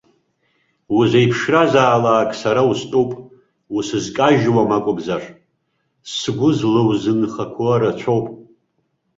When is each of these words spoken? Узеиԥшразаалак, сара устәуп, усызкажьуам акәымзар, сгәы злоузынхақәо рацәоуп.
Узеиԥшразаалак, 0.97 2.29
сара 2.41 2.61
устәуп, 2.71 3.11
усызкажьуам 3.75 4.69
акәымзар, 4.77 5.23
сгәы 6.17 6.49
злоузынхақәо 6.57 7.69
рацәоуп. 7.81 8.27